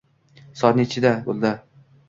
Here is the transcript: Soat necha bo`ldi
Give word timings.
Soat 0.61 0.79
necha 0.81 1.13
bo`ldi 1.31 1.55